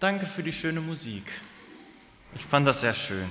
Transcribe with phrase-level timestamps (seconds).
[0.00, 1.22] Danke für die schöne Musik.
[2.34, 3.28] Ich fand das sehr schön.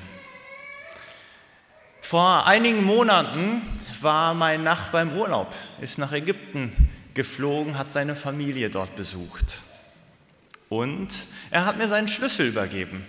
[2.01, 3.61] Vor einigen Monaten
[4.01, 9.61] war mein Nachbar im Urlaub, ist nach Ägypten geflogen, hat seine Familie dort besucht.
[10.69, 11.09] Und
[11.51, 13.05] er hat mir seinen Schlüssel übergeben.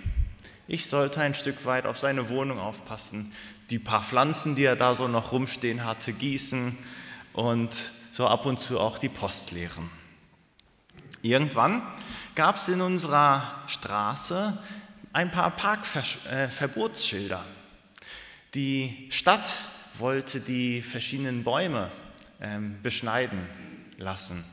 [0.66, 3.32] Ich sollte ein Stück weit auf seine Wohnung aufpassen,
[3.70, 6.76] die paar Pflanzen, die er da so noch rumstehen hatte, gießen
[7.32, 7.72] und
[8.12, 9.88] so ab und zu auch die Post leeren.
[11.24, 11.80] Irgendwann
[12.34, 14.58] gab es in unserer Straße
[15.14, 17.42] ein paar Parkverbotsschilder.
[18.52, 19.56] Die Stadt
[19.96, 21.90] wollte die verschiedenen Bäume
[22.42, 23.38] ähm, beschneiden
[23.96, 24.44] lassen,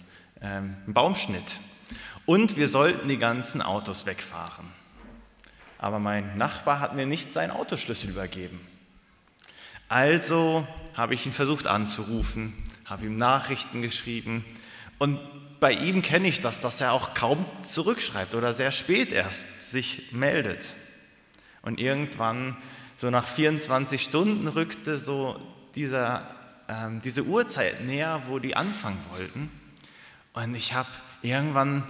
[0.42, 1.60] ähm, einen Baumschnitt.
[2.26, 4.68] Und wir sollten die ganzen Autos wegfahren.
[5.78, 8.66] Aber mein Nachbar hat mir nicht seinen Autoschlüssel übergeben.
[9.90, 12.54] Also habe ich ihn versucht anzurufen,
[12.86, 14.46] habe ihm Nachrichten geschrieben
[15.00, 15.20] und
[15.62, 20.12] bei ihm kenne ich das, dass er auch kaum zurückschreibt oder sehr spät erst sich
[20.12, 20.66] meldet.
[21.62, 22.58] Und irgendwann,
[22.98, 25.40] so nach 24 Stunden, rückte so
[25.76, 26.28] dieser,
[26.68, 29.52] ähm, diese Uhrzeit näher, wo die anfangen wollten.
[30.34, 30.90] Und ich habe
[31.22, 31.84] irgendwann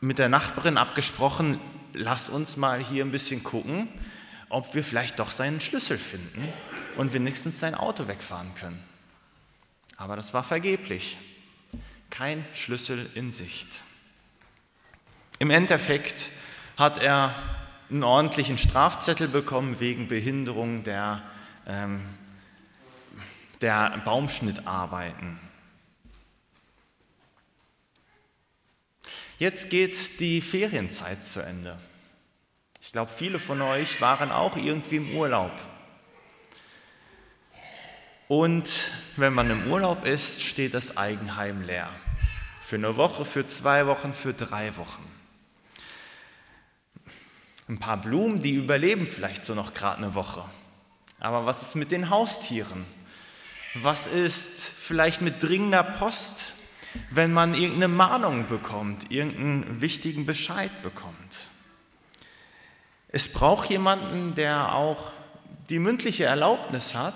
[0.00, 1.60] mit der Nachbarin abgesprochen,
[1.92, 3.88] lass uns mal hier ein bisschen gucken,
[4.48, 6.48] ob wir vielleicht doch seinen Schlüssel finden
[6.96, 8.82] und wenigstens sein Auto wegfahren können.
[9.98, 11.18] Aber das war vergeblich
[12.10, 13.68] kein Schlüssel in Sicht.
[15.38, 16.30] Im Endeffekt
[16.76, 17.34] hat er
[17.90, 21.22] einen ordentlichen Strafzettel bekommen wegen Behinderung der,
[21.66, 22.00] ähm,
[23.60, 25.38] der Baumschnittarbeiten.
[29.38, 31.78] Jetzt geht die Ferienzeit zu Ende.
[32.80, 35.52] Ich glaube, viele von euch waren auch irgendwie im Urlaub.
[38.28, 41.88] Und wenn man im Urlaub ist, steht das Eigenheim leer.
[42.62, 45.02] Für eine Woche, für zwei Wochen, für drei Wochen.
[47.70, 50.44] Ein paar Blumen, die überleben vielleicht so noch gerade eine Woche.
[51.18, 52.84] Aber was ist mit den Haustieren?
[53.74, 56.52] Was ist vielleicht mit dringender Post,
[57.10, 61.14] wenn man irgendeine Mahnung bekommt, irgendeinen wichtigen Bescheid bekommt?
[63.08, 65.12] Es braucht jemanden, der auch
[65.70, 67.14] die mündliche Erlaubnis hat,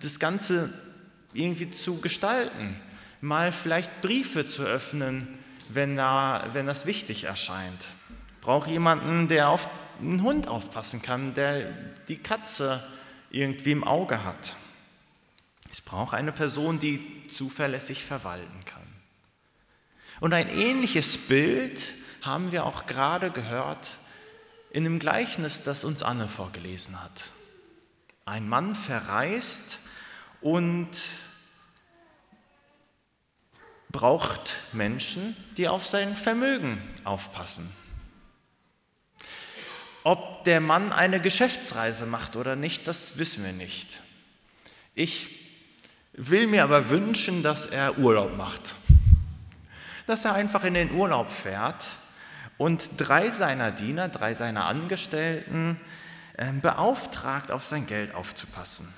[0.00, 0.72] das Ganze
[1.32, 2.76] irgendwie zu gestalten,
[3.20, 5.28] mal vielleicht Briefe zu öffnen,
[5.68, 7.86] wenn, da, wenn das wichtig erscheint.
[8.40, 9.68] Braucht jemanden, der auf
[10.00, 11.70] einen Hund aufpassen kann, der
[12.08, 12.82] die Katze
[13.30, 14.56] irgendwie im Auge hat.
[15.70, 18.80] Es braucht eine Person, die zuverlässig verwalten kann.
[20.20, 23.96] Und ein ähnliches Bild haben wir auch gerade gehört
[24.70, 27.30] in dem Gleichnis, das uns Anne vorgelesen hat.
[28.30, 29.80] Ein Mann verreist
[30.40, 30.88] und
[33.90, 37.68] braucht Menschen, die auf sein Vermögen aufpassen.
[40.04, 43.98] Ob der Mann eine Geschäftsreise macht oder nicht, das wissen wir nicht.
[44.94, 45.50] Ich
[46.12, 48.76] will mir aber wünschen, dass er Urlaub macht.
[50.06, 51.84] Dass er einfach in den Urlaub fährt
[52.58, 55.80] und drei seiner Diener, drei seiner Angestellten
[56.62, 58.88] beauftragt, auf sein Geld aufzupassen.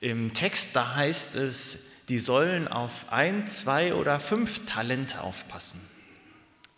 [0.00, 5.80] Im Text, da heißt es, die sollen auf ein, zwei oder fünf Talente aufpassen.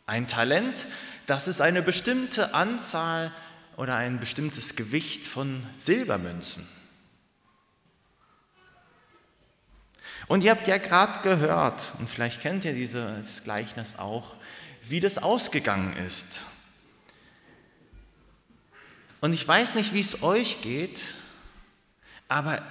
[0.04, 0.86] Ein Talent,
[1.26, 3.32] das ist eine bestimmte Anzahl
[3.76, 6.68] oder ein bestimmtes Gewicht von Silbermünzen.
[10.28, 14.36] Und ihr habt ja gerade gehört, und vielleicht kennt ihr dieses Gleichnis auch,
[14.82, 16.42] wie das ausgegangen ist.
[19.20, 21.14] Und ich weiß nicht, wie es euch geht,
[22.28, 22.62] aber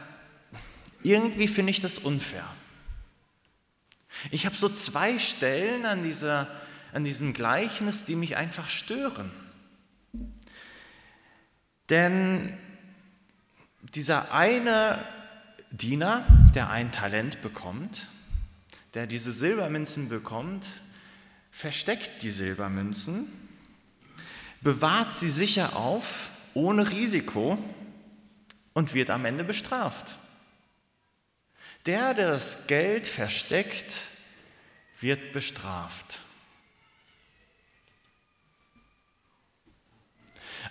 [1.04, 2.46] irgendwie finde ich das unfair.
[4.32, 6.48] Ich habe so zwei Stellen an, dieser,
[6.94, 9.32] an diesem Gleichnis, die mich einfach stören.
[11.90, 12.58] Denn
[13.94, 15.04] dieser eine
[15.72, 18.08] Diener, der ein Talent bekommt,
[18.94, 20.66] der diese Silbermünzen bekommt,
[21.52, 23.28] versteckt die Silbermünzen,
[24.62, 27.64] bewahrt sie sicher auf ohne Risiko
[28.74, 30.18] und wird am Ende bestraft.
[31.86, 33.94] Der, der das Geld versteckt,
[35.00, 36.20] wird bestraft.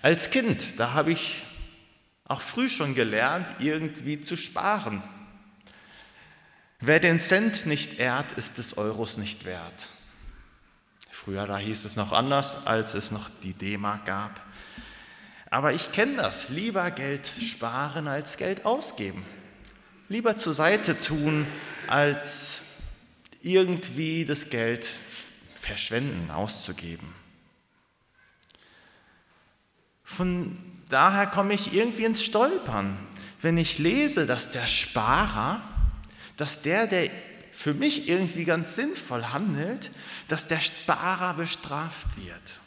[0.01, 1.41] Als Kind, da habe ich
[2.25, 5.01] auch früh schon gelernt, irgendwie zu sparen.
[6.79, 9.89] Wer den Cent nicht ehrt, ist des Euros nicht wert.
[11.09, 14.41] Früher, da hieß es noch anders, als es noch die D-Mark gab.
[15.49, 16.49] Aber ich kenne das.
[16.49, 19.25] Lieber Geld sparen als Geld ausgeben.
[20.09, 21.47] Lieber zur Seite tun,
[21.87, 22.63] als
[23.41, 24.91] irgendwie das Geld
[25.59, 27.13] verschwenden, auszugeben.
[30.03, 30.57] Von
[30.89, 32.97] daher komme ich irgendwie ins Stolpern,
[33.41, 35.61] wenn ich lese, dass der Sparer,
[36.37, 37.09] dass der, der
[37.51, 39.91] für mich irgendwie ganz sinnvoll handelt,
[40.27, 42.59] dass der Sparer bestraft wird.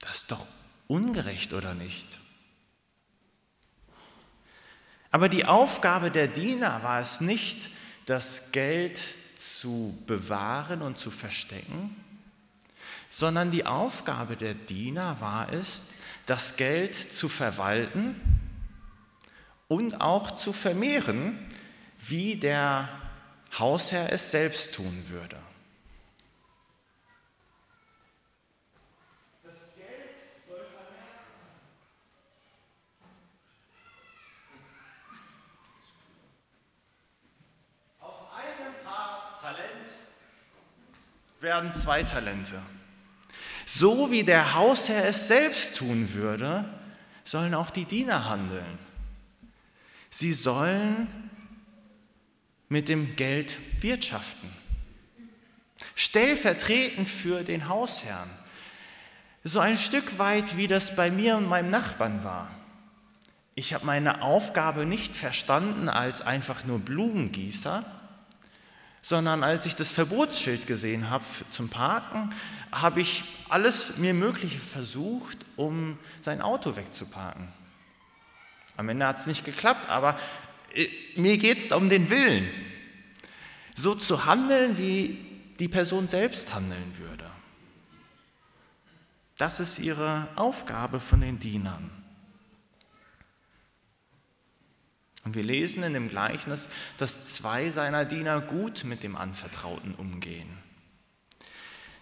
[0.00, 0.46] Das ist doch
[0.86, 2.18] ungerecht, oder nicht?
[5.10, 7.70] Aber die Aufgabe der Diener war es nicht,
[8.06, 9.00] das Geld
[9.36, 11.94] zu bewahren und zu verstecken,
[13.10, 15.86] sondern die Aufgabe der Diener war es,
[16.26, 18.20] das Geld zu verwalten
[19.68, 21.38] und auch zu vermehren,
[21.98, 22.88] wie der
[23.58, 25.36] Hausherr es selbst tun würde.
[41.44, 42.60] Werden zwei Talente.
[43.66, 46.64] So wie der Hausherr es selbst tun würde,
[47.22, 48.78] sollen auch die Diener handeln.
[50.10, 51.06] Sie sollen
[52.68, 54.48] mit dem Geld wirtschaften.
[55.94, 58.30] Stellvertretend für den Hausherrn.
[59.44, 62.50] So ein Stück weit, wie das bei mir und meinem Nachbarn war.
[63.54, 67.84] Ich habe meine Aufgabe nicht verstanden als einfach nur Blumengießer,
[69.04, 72.32] sondern als ich das Verbotsschild gesehen habe zum Parken,
[72.72, 77.48] habe ich alles mir Mögliche versucht, um sein Auto wegzuparken.
[78.78, 80.18] Am Ende hat es nicht geklappt, aber
[80.72, 82.48] äh, mir geht es um den Willen,
[83.74, 85.18] so zu handeln, wie
[85.58, 87.26] die Person selbst handeln würde.
[89.36, 91.90] Das ist ihre Aufgabe von den Dienern.
[95.24, 96.68] Und wir lesen in dem Gleichnis,
[96.98, 100.58] dass zwei seiner Diener gut mit dem Anvertrauten umgehen.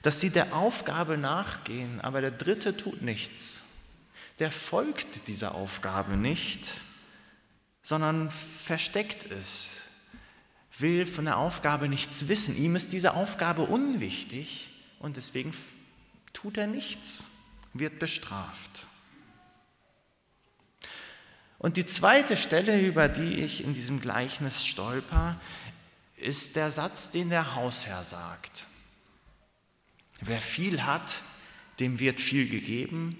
[0.02, 3.62] Dass sie der Aufgabe nachgehen, aber der dritte tut nichts.
[4.40, 6.66] Der folgt dieser Aufgabe nicht,
[7.82, 9.68] sondern versteckt es,
[10.78, 12.56] will von der Aufgabe nichts wissen.
[12.56, 15.52] Ihm ist diese Aufgabe unwichtig und deswegen
[16.32, 17.24] tut er nichts,
[17.72, 18.86] wird bestraft.
[21.62, 25.40] Und die zweite Stelle, über die ich in diesem Gleichnis stolper,
[26.16, 28.66] ist der Satz, den der Hausherr sagt.
[30.20, 31.20] Wer viel hat,
[31.78, 33.16] dem wird viel gegeben.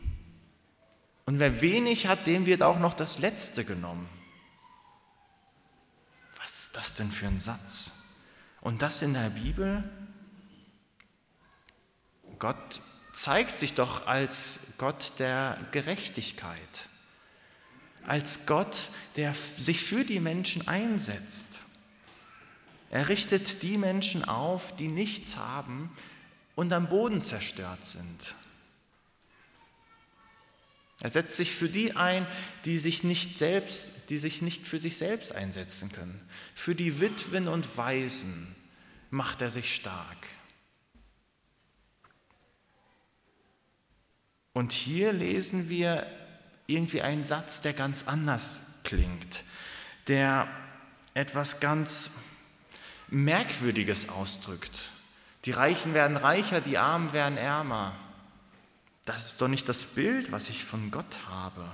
[1.24, 4.08] Und wer wenig hat, dem wird auch noch das Letzte genommen.
[6.40, 7.92] Was ist das denn für ein Satz?
[8.60, 9.88] Und das in der Bibel?
[12.40, 16.88] Gott zeigt sich doch als Gott der Gerechtigkeit
[18.06, 21.60] als Gott, der sich für die Menschen einsetzt.
[22.90, 25.90] Er richtet die Menschen auf, die nichts haben
[26.54, 28.34] und am Boden zerstört sind.
[31.00, 32.26] Er setzt sich für die ein,
[32.64, 36.20] die sich nicht selbst, die sich nicht für sich selbst einsetzen können.
[36.54, 38.54] Für die Witwen und Waisen
[39.10, 40.28] macht er sich stark.
[44.52, 46.06] Und hier lesen wir
[46.74, 49.44] irgendwie einen Satz, der ganz anders klingt,
[50.08, 50.48] der
[51.14, 52.12] etwas ganz
[53.08, 54.90] Merkwürdiges ausdrückt.
[55.44, 57.94] Die Reichen werden reicher, die Armen werden ärmer.
[59.04, 61.68] Das ist doch nicht das Bild, was ich von Gott habe.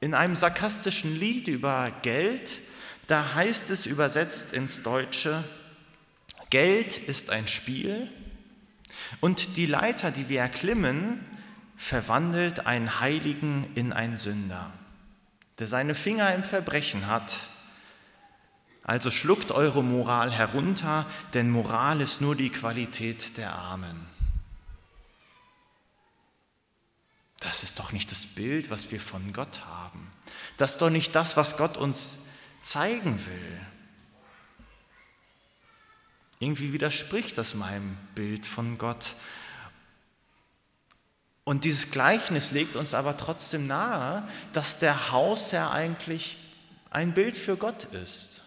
[0.00, 2.58] In einem sarkastischen Lied über Geld,
[3.06, 5.44] da heißt es übersetzt ins Deutsche,
[6.50, 8.10] Geld ist ein Spiel
[9.20, 11.24] und die Leiter, die wir erklimmen,
[11.76, 14.72] verwandelt einen Heiligen in einen Sünder,
[15.58, 17.32] der seine Finger im Verbrechen hat.
[18.82, 24.06] Also schluckt eure Moral herunter, denn Moral ist nur die Qualität der Armen.
[27.40, 30.10] Das ist doch nicht das Bild, was wir von Gott haben.
[30.56, 32.18] Das ist doch nicht das, was Gott uns
[32.62, 33.60] zeigen will.
[36.38, 39.14] Irgendwie widerspricht das meinem Bild von Gott.
[41.46, 46.38] Und dieses Gleichnis legt uns aber trotzdem nahe, dass der Hausherr eigentlich
[46.90, 48.40] ein Bild für Gott ist.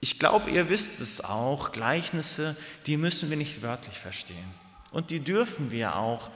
[0.00, 2.56] Ich glaube, ihr wisst es auch, Gleichnisse,
[2.86, 4.54] die müssen wir nicht wörtlich verstehen.
[4.92, 6.30] Und die dürfen wir auch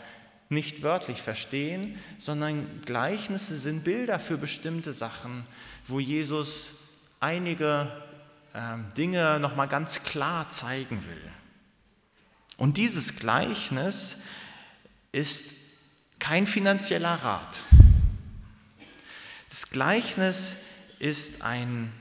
[0.50, 5.46] nicht wörtlich verstehen, sondern Gleichnisse sind Bilder für bestimmte Sachen,
[5.86, 6.72] wo Jesus
[7.20, 7.92] einige
[8.54, 11.30] äh, Dinge nochmal ganz klar zeigen will.
[12.56, 14.18] Und dieses Gleichnis
[15.12, 15.54] ist
[16.18, 17.62] kein finanzieller Rat.
[19.48, 20.56] Das Gleichnis
[20.98, 21.92] ist ein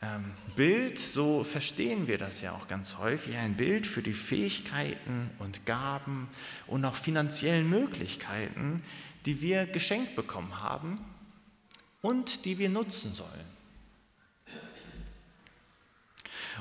[0.00, 5.30] ähm, Bild, so verstehen wir das ja auch ganz häufig, ein Bild für die Fähigkeiten
[5.38, 6.28] und Gaben
[6.66, 8.82] und auch finanziellen Möglichkeiten,
[9.26, 11.00] die wir geschenkt bekommen haben
[12.00, 13.59] und die wir nutzen sollen.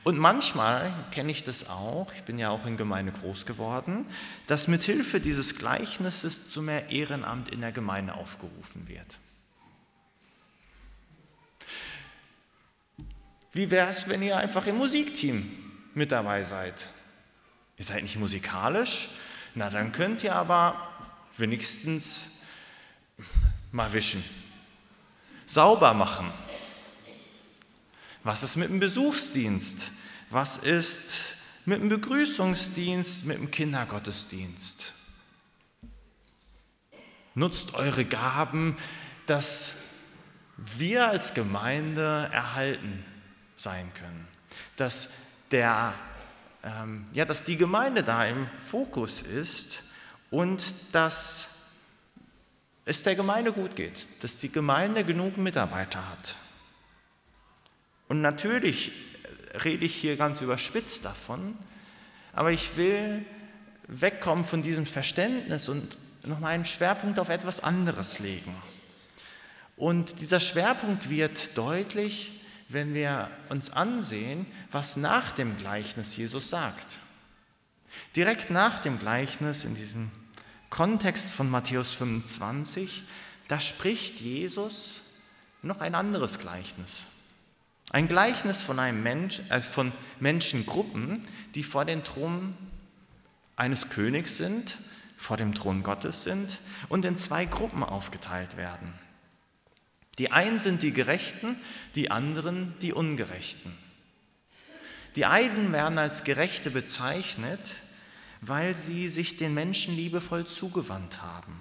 [0.04, 4.06] Und manchmal kenne ich das auch, ich bin ja auch in Gemeinde groß geworden,
[4.48, 9.20] dass mithilfe dieses Gleichnisses zu mehr Ehrenamt in der Gemeinde aufgerufen wird.
[13.52, 15.50] Wie wäre es, wenn ihr einfach im Musikteam
[15.96, 16.88] mit dabei seid?
[17.78, 19.10] Ihr seid nicht musikalisch?
[19.56, 20.88] Na, dann könnt ihr aber
[21.36, 22.40] wenigstens
[23.72, 24.24] mal wischen,
[25.46, 26.32] sauber machen.
[28.24, 29.92] Was ist mit dem Besuchsdienst?
[30.30, 34.94] Was ist mit dem Begrüßungsdienst, mit dem Kindergottesdienst?
[37.36, 38.76] Nutzt eure Gaben,
[39.26, 39.76] dass
[40.58, 43.06] wir als Gemeinde erhalten
[43.56, 44.28] sein können.
[44.76, 45.10] Dass,
[45.52, 45.94] der,
[46.64, 49.84] ähm, ja, dass die Gemeinde da im Fokus ist
[50.30, 51.60] und dass
[52.86, 56.36] es der Gemeinde gut geht, dass die Gemeinde genug Mitarbeiter hat.
[58.10, 58.92] Und natürlich
[59.64, 61.58] rede ich hier ganz überspitzt davon,
[62.34, 63.24] aber ich will
[63.88, 68.56] wegkommen von diesem Verständnis und nochmal einen Schwerpunkt auf etwas anderes legen.
[69.78, 77.00] Und dieser Schwerpunkt wird deutlich, wenn wir uns ansehen, was nach dem Gleichnis Jesus sagt.
[78.16, 80.12] Direkt nach dem Gleichnis in diesem
[80.70, 83.04] Kontext von Matthäus 25,
[83.48, 85.02] da spricht Jesus
[85.62, 87.08] noch ein anderes Gleichnis.
[87.92, 92.56] Ein Gleichnis von, einem Mensch, äh, von Menschengruppen, die vor dem Thron
[93.56, 94.78] eines Königs sind,
[95.18, 98.94] vor dem Thron Gottes sind und in zwei Gruppen aufgeteilt werden.
[100.18, 101.56] Die einen sind die Gerechten,
[101.96, 103.76] die anderen die Ungerechten.
[105.16, 107.60] Die einen werden als Gerechte bezeichnet,
[108.42, 111.60] weil sie sich den Menschen liebevoll zugewandt haben.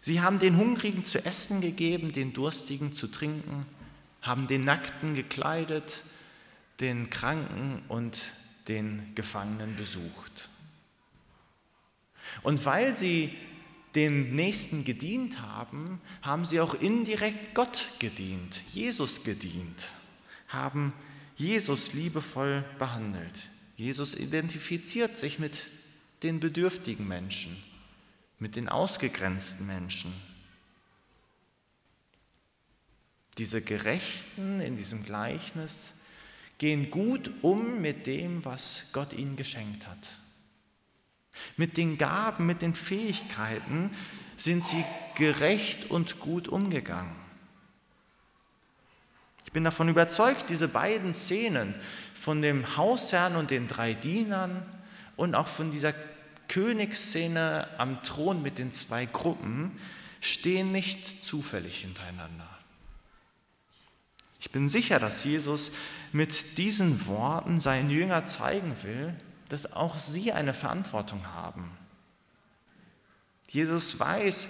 [0.00, 3.66] Sie haben den Hungrigen zu essen gegeben, den Durstigen zu trinken,
[4.26, 6.02] haben den Nackten gekleidet,
[6.80, 8.32] den Kranken und
[8.68, 10.50] den Gefangenen besucht.
[12.42, 13.36] Und weil sie
[13.94, 19.84] dem Nächsten gedient haben, haben sie auch indirekt Gott gedient, Jesus gedient,
[20.48, 20.92] haben
[21.36, 23.48] Jesus liebevoll behandelt.
[23.76, 25.66] Jesus identifiziert sich mit
[26.22, 27.56] den bedürftigen Menschen,
[28.38, 30.12] mit den ausgegrenzten Menschen.
[33.38, 35.92] Diese Gerechten in diesem Gleichnis
[36.58, 39.98] gehen gut um mit dem, was Gott ihnen geschenkt hat.
[41.56, 43.90] Mit den Gaben, mit den Fähigkeiten
[44.36, 44.84] sind sie
[45.16, 47.14] gerecht und gut umgegangen.
[49.44, 51.74] Ich bin davon überzeugt, diese beiden Szenen
[52.14, 54.62] von dem Hausherrn und den drei Dienern
[55.16, 55.94] und auch von dieser
[56.48, 59.78] Königsszene am Thron mit den zwei Gruppen
[60.20, 62.55] stehen nicht zufällig hintereinander.
[64.46, 65.72] Ich bin sicher, dass Jesus
[66.12, 69.12] mit diesen Worten seinen Jünger zeigen will,
[69.48, 71.76] dass auch sie eine Verantwortung haben.
[73.48, 74.46] Jesus weiß,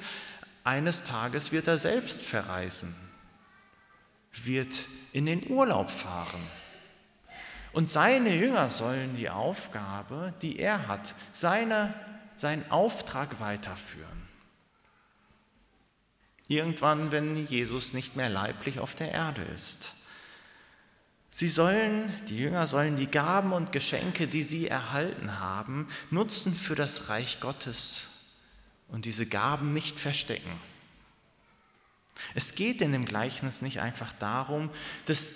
[0.64, 2.94] eines Tages wird er selbst verreisen,
[4.44, 4.84] wird
[5.14, 6.42] in den Urlaub fahren.
[7.72, 11.94] Und seine Jünger sollen die Aufgabe, die er hat, seine,
[12.36, 14.25] seinen Auftrag weiterführen.
[16.48, 19.94] Irgendwann, wenn Jesus nicht mehr leiblich auf der Erde ist.
[21.28, 26.74] Sie sollen, die Jünger sollen die Gaben und Geschenke, die sie erhalten haben, nutzen für
[26.74, 28.08] das Reich Gottes
[28.88, 30.52] und diese Gaben nicht verstecken.
[32.34, 34.70] Es geht in dem Gleichnis nicht einfach darum,
[35.04, 35.34] dass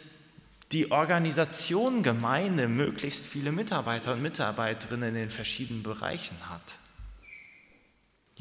[0.73, 6.80] die Organisation Gemeinde möglichst viele Mitarbeiter und Mitarbeiterinnen in den verschiedenen Bereichen hat.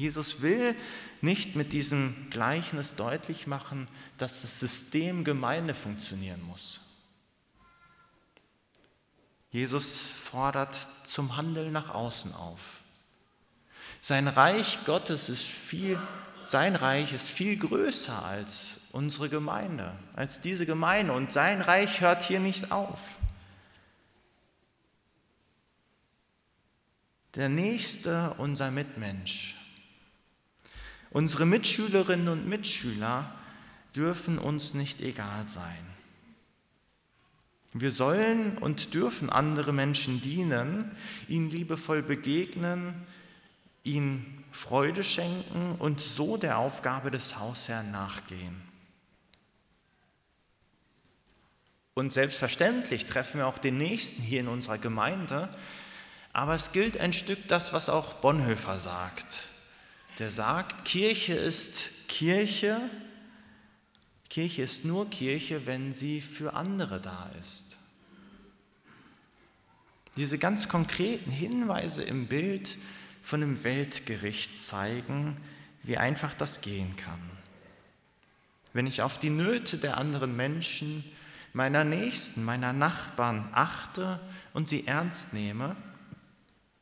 [0.00, 0.74] Jesus will
[1.20, 6.80] nicht mit diesem Gleichnis deutlich machen, dass das System Gemeinde funktionieren muss.
[9.50, 12.80] Jesus fordert zum Handeln nach außen auf.
[14.00, 15.98] Sein Reich Gottes ist viel,
[16.46, 21.12] sein Reich ist viel größer als unsere Gemeinde, als diese Gemeinde.
[21.12, 23.16] Und sein Reich hört hier nicht auf.
[27.34, 29.59] Der Nächste, unser Mitmensch,
[31.10, 33.34] unsere Mitschülerinnen und Mitschüler
[33.94, 35.90] dürfen uns nicht egal sein.
[37.72, 40.90] Wir sollen und dürfen andere Menschen dienen,
[41.28, 42.94] ihnen liebevoll begegnen,
[43.84, 48.60] ihnen Freude schenken und so der Aufgabe des Hausherrn nachgehen.
[51.94, 55.54] Und selbstverständlich treffen wir auch den Nächsten hier in unserer Gemeinde,
[56.32, 59.49] aber es gilt ein Stück das, was auch Bonhoeffer sagt.
[60.20, 62.78] Der sagt, Kirche ist Kirche,
[64.28, 67.64] Kirche ist nur Kirche, wenn sie für andere da ist.
[70.16, 72.76] Diese ganz konkreten Hinweise im Bild
[73.22, 75.38] von einem Weltgericht zeigen,
[75.82, 77.18] wie einfach das gehen kann.
[78.74, 81.02] Wenn ich auf die Nöte der anderen Menschen,
[81.54, 84.20] meiner Nächsten, meiner Nachbarn achte
[84.52, 85.76] und sie ernst nehme,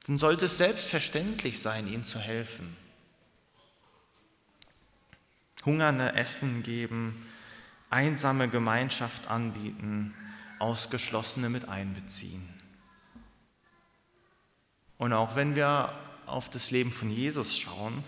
[0.09, 2.88] dann sollte es selbstverständlich sein, ihnen zu helfen.
[5.69, 7.27] Hungernde Essen geben,
[7.91, 10.15] einsame Gemeinschaft anbieten,
[10.59, 12.49] Ausgeschlossene mit einbeziehen.
[14.97, 15.93] Und auch wenn wir
[16.25, 18.03] auf das Leben von Jesus schauen,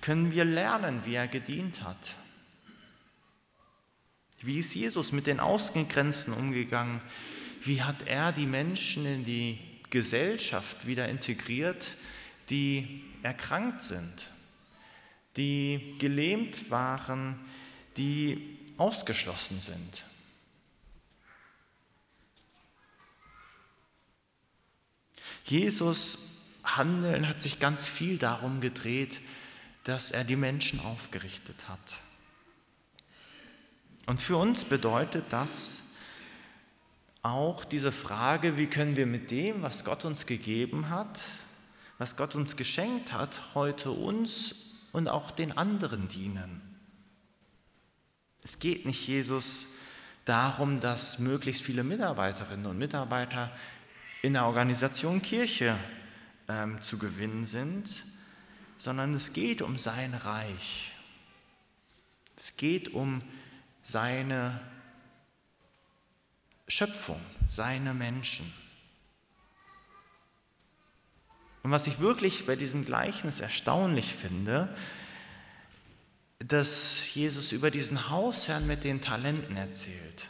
[0.00, 2.16] können wir lernen, wie er gedient hat.
[4.42, 7.00] Wie ist Jesus mit den Ausgegrenzten umgegangen?
[7.62, 11.94] Wie hat er die Menschen in die Gesellschaft wieder integriert,
[12.50, 14.33] die erkrankt sind,
[15.36, 17.38] die gelähmt waren,
[17.96, 20.04] die ausgeschlossen sind?
[25.44, 26.18] Jesus
[26.64, 29.20] Handeln hat sich ganz viel darum gedreht,
[29.84, 32.00] dass er die Menschen aufgerichtet hat.
[34.06, 35.80] Und für uns bedeutet das
[37.22, 41.20] auch diese Frage, wie können wir mit dem, was Gott uns gegeben hat,
[41.98, 46.62] was Gott uns geschenkt hat, heute uns und auch den anderen dienen.
[48.44, 49.66] Es geht nicht Jesus
[50.24, 53.50] darum, dass möglichst viele Mitarbeiterinnen und Mitarbeiter
[54.22, 55.76] in der Organisation Kirche
[56.48, 57.88] ähm, zu gewinnen sind,
[58.78, 60.92] sondern es geht um sein Reich.
[62.36, 63.20] Es geht um
[63.82, 64.60] seine
[66.68, 68.52] Schöpfung, seine Menschen.
[71.64, 74.68] Und was ich wirklich bei diesem Gleichnis erstaunlich finde,
[76.38, 80.28] dass Jesus über diesen Hausherrn mit den Talenten erzählt.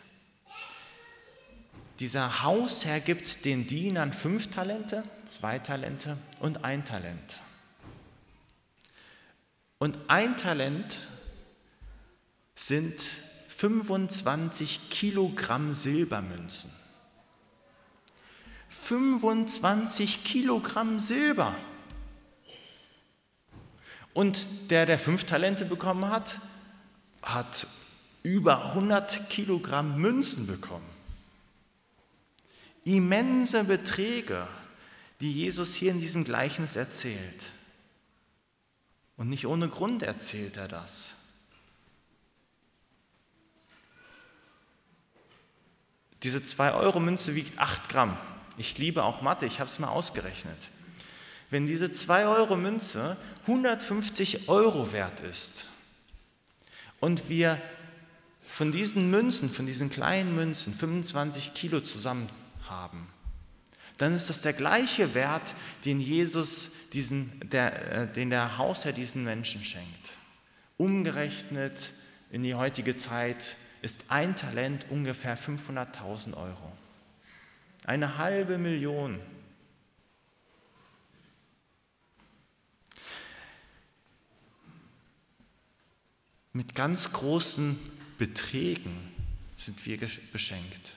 [1.99, 7.41] Dieser Hausherr gibt den Dienern fünf Talente, zwei Talente und ein Talent.
[9.79, 11.01] Und ein Talent
[12.55, 12.95] sind
[13.49, 16.71] 25 Kilogramm Silbermünzen.
[18.83, 21.55] 25 Kilogramm Silber.
[24.13, 26.41] Und der, der fünf Talente bekommen hat,
[27.23, 27.67] hat
[28.23, 30.95] über 100 Kilogramm Münzen bekommen
[32.85, 34.47] immense Beträge,
[35.21, 37.53] die Jesus hier in diesem Gleichnis erzählt.
[39.17, 41.15] Und nicht ohne Grund erzählt er das.
[46.23, 48.17] Diese 2-Euro-Münze wiegt 8 Gramm.
[48.57, 50.57] Ich liebe auch Mathe, ich habe es mal ausgerechnet.
[51.51, 55.69] Wenn diese 2-Euro-Münze 150 Euro wert ist
[57.01, 57.61] und wir
[58.47, 62.29] von diesen Münzen, von diesen kleinen Münzen 25 Kilo zusammen
[62.69, 63.07] haben,
[63.99, 69.25] dann ist das der gleiche Wert, den Jesus, diesen, der, äh, den der Hausherr diesen
[69.25, 70.11] Menschen schenkt.
[70.77, 71.93] Umgerechnet
[72.31, 76.73] in die heutige Zeit ist ein Talent ungefähr 500.000 Euro.
[77.85, 79.21] Eine halbe Million.
[86.53, 87.79] Mit ganz großen
[88.17, 88.97] Beträgen
[89.57, 89.99] sind wir
[90.33, 90.97] beschenkt.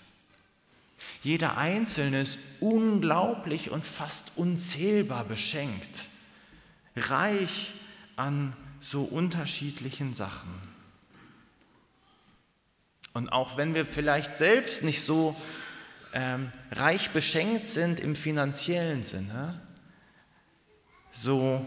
[1.23, 6.07] Jeder Einzelne ist unglaublich und fast unzählbar beschenkt,
[6.95, 7.73] reich
[8.15, 10.53] an so unterschiedlichen Sachen.
[13.13, 15.35] Und auch wenn wir vielleicht selbst nicht so
[16.13, 19.61] ähm, reich beschenkt sind im finanziellen Sinne,
[21.11, 21.65] so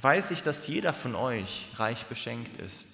[0.00, 2.88] weiß ich, dass jeder von euch reich beschenkt ist.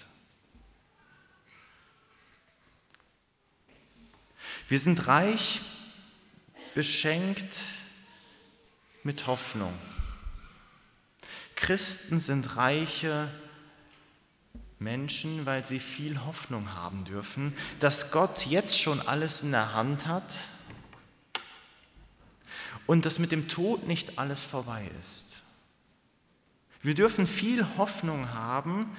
[4.69, 5.61] Wir sind reich
[6.75, 7.55] beschenkt
[9.03, 9.75] mit Hoffnung.
[11.55, 13.31] Christen sind reiche
[14.79, 20.07] Menschen, weil sie viel Hoffnung haben dürfen, dass Gott jetzt schon alles in der Hand
[20.07, 20.25] hat
[22.87, 25.43] und dass mit dem Tod nicht alles vorbei ist.
[26.83, 28.95] Wir dürfen viel Hoffnung haben,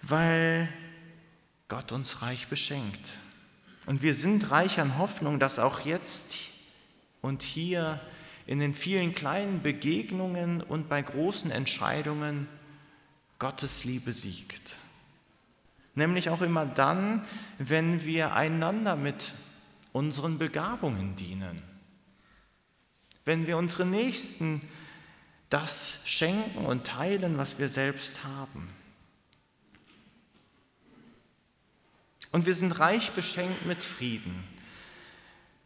[0.00, 0.68] weil
[1.68, 3.18] Gott uns reich beschenkt.
[3.86, 6.36] Und wir sind reich an Hoffnung, dass auch jetzt
[7.20, 8.00] und hier
[8.46, 12.48] in den vielen kleinen Begegnungen und bei großen Entscheidungen
[13.38, 14.76] Gottes Liebe siegt.
[15.94, 17.24] Nämlich auch immer dann,
[17.58, 19.34] wenn wir einander mit
[19.92, 21.69] unseren Begabungen dienen.
[23.24, 24.60] Wenn wir unseren Nächsten
[25.50, 28.68] das schenken und teilen, was wir selbst haben.
[32.32, 34.44] Und wir sind reich beschenkt mit Frieden.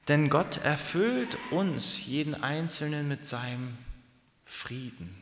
[0.08, 3.76] Denn Gott erfüllt uns, jeden Einzelnen, mit seinem
[4.44, 5.14] Frieden.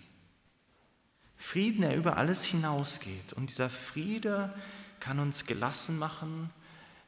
[1.37, 3.33] Frieden, der über alles hinausgeht.
[3.33, 4.55] Und dieser Friede
[5.01, 6.51] kann uns gelassen machen,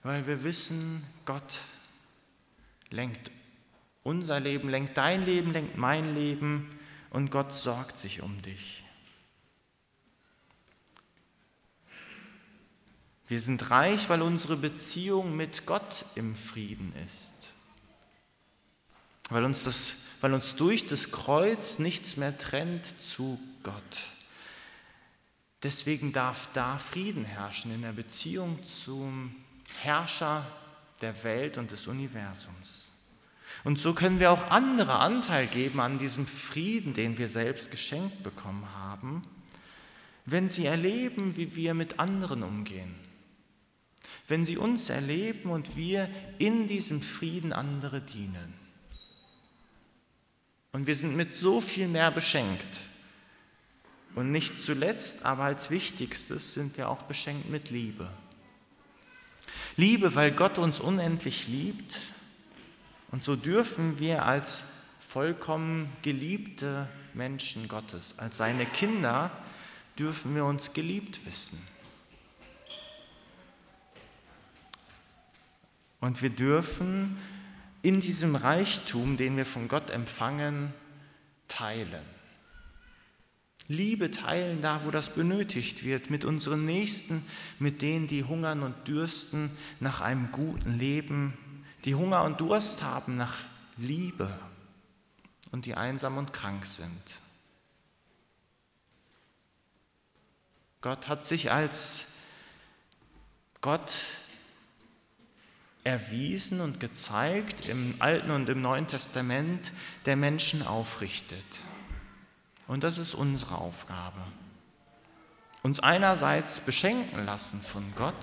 [0.03, 1.61] weil wir wissen, Gott
[2.91, 3.31] lenkt
[4.05, 6.79] unser Leben, lenkt dein Leben, lenkt mein Leben
[7.11, 8.85] und Gott sorgt sich um dich.
[13.27, 17.33] Wir sind reich, weil unsere Beziehung mit Gott im Frieden ist.
[19.31, 24.01] Weil uns, das, weil uns durch das Kreuz nichts mehr trennt zu Gott.
[25.63, 29.35] Deswegen darf da Frieden herrschen in der Beziehung zum
[29.81, 30.47] Herrscher
[31.01, 32.91] der Welt und des Universums.
[33.65, 38.23] Und so können wir auch andere Anteil geben an diesem Frieden, den wir selbst geschenkt
[38.23, 39.27] bekommen haben,
[40.27, 42.95] wenn sie erleben, wie wir mit anderen umgehen.
[44.29, 48.55] Wenn sie uns erleben und wir in diesem Frieden andere dienen.
[50.73, 52.69] Und wir sind mit so viel mehr beschenkt
[54.15, 58.09] und nicht zuletzt, aber als wichtigstes sind wir auch beschenkt mit Liebe.
[59.77, 61.97] Liebe, weil Gott uns unendlich liebt.
[63.15, 64.65] Und so dürfen wir als
[64.99, 69.31] vollkommen geliebte Menschen Gottes, als seine Kinder,
[69.97, 71.65] dürfen wir uns geliebt wissen.
[76.01, 77.17] Und wir dürfen
[77.83, 80.75] in diesem Reichtum, den wir von Gott empfangen,
[81.47, 82.03] teilen.
[83.69, 87.25] Liebe teilen da, wo das benötigt wird, mit unseren Nächsten,
[87.61, 91.39] mit denen, die hungern und dürsten nach einem guten Leben,
[91.85, 93.39] die Hunger und Durst haben nach
[93.77, 94.29] Liebe
[95.53, 97.03] und die einsam und krank sind.
[100.81, 102.13] Gott hat sich als
[103.61, 104.05] Gott
[105.83, 109.73] erwiesen und gezeigt im Alten und im Neuen Testament,
[110.07, 111.45] der Menschen aufrichtet.
[112.67, 114.21] Und das ist unsere Aufgabe.
[115.63, 118.15] Uns einerseits beschenken lassen von Gott,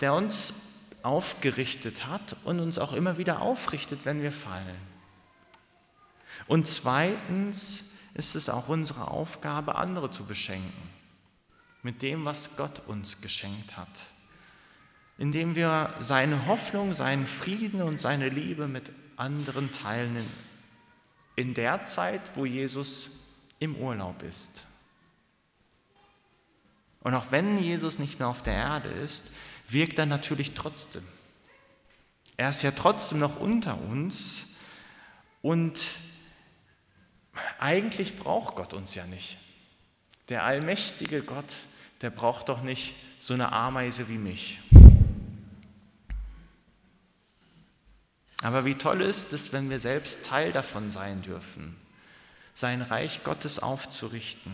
[0.00, 0.52] der uns
[1.02, 4.76] aufgerichtet hat und uns auch immer wieder aufrichtet, wenn wir fallen.
[6.46, 10.88] Und zweitens ist es auch unsere Aufgabe, andere zu beschenken
[11.82, 13.88] mit dem, was Gott uns geschenkt hat,
[15.16, 20.28] indem wir seine Hoffnung, seinen Frieden und seine Liebe mit anderen teilen
[21.36, 23.10] in der Zeit, wo Jesus
[23.58, 24.66] im Urlaub ist.
[27.00, 29.26] Und auch wenn Jesus nicht mehr auf der Erde ist,
[29.68, 31.04] wirkt er natürlich trotzdem.
[32.36, 34.46] Er ist ja trotzdem noch unter uns
[35.42, 35.80] und
[37.58, 39.38] eigentlich braucht Gott uns ja nicht.
[40.28, 41.52] Der allmächtige Gott,
[42.00, 44.58] der braucht doch nicht so eine Ameise wie mich.
[48.42, 51.76] Aber wie toll ist es, wenn wir selbst Teil davon sein dürfen,
[52.54, 54.52] sein Reich Gottes aufzurichten,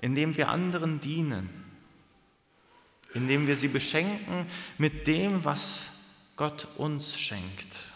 [0.00, 1.50] indem wir anderen dienen,
[3.14, 4.46] indem wir sie beschenken
[4.78, 5.92] mit dem, was
[6.36, 7.92] Gott uns schenkt.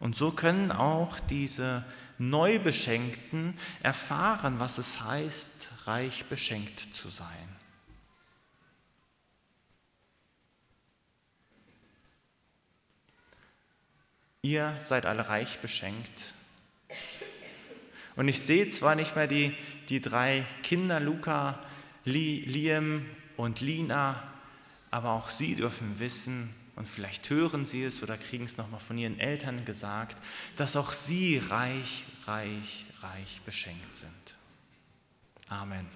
[0.00, 1.84] Und so können auch diese
[2.18, 7.48] Neubeschenkten erfahren, was es heißt, reich beschenkt zu sein.
[14.42, 16.34] Ihr seid alle reich beschenkt.
[18.14, 19.56] Und ich sehe zwar nicht mehr die,
[19.88, 21.58] die drei Kinder, Luca,
[22.04, 23.04] Liam
[23.36, 24.22] und Lina,
[24.90, 28.98] aber auch sie dürfen wissen, und vielleicht hören sie es oder kriegen es nochmal von
[28.98, 30.20] ihren Eltern gesagt,
[30.56, 34.36] dass auch sie reich, reich, reich beschenkt sind.
[35.48, 35.86] Amen.